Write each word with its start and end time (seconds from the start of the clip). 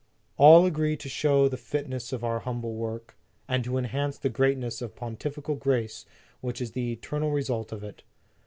All 0.37 0.65
agree 0.65 0.97
to 0.97 1.07
show 1.07 1.47
the 1.47 1.57
fitness 1.57 2.11
of 2.11 2.23
our 2.23 2.39
humble 2.39 2.71
o 2.71 2.73
work, 2.73 3.15
and 3.47 3.63
to 3.63 3.77
enhance 3.77 4.17
the 4.17 4.29
greatness 4.33 4.81
of 4.81 4.95
the 4.95 4.99
pontifical 4.99 5.53
grace 5.53 6.07
which 6.39 6.59
is 6.59 6.71
the 6.71 6.91
eternal 6.91 7.29
result 7.29 7.71
of 7.71 7.83
it. 7.83 8.01